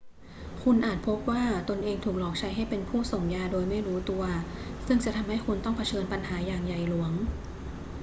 [0.63, 4.23] คุณอาจพบว่าตนเองถูกหลอกใช้ให้เป็นผู้ส่งยาโดยไม่รู้ตัว
[4.85, 7.11] ซึ่งจะทำให้คุณต้องเผชิญปัญหาอย่างใหญ่หลวง